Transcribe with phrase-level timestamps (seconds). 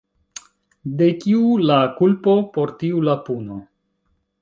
[1.01, 1.43] De kiu
[1.73, 3.63] la kulpo, por tiu la puno.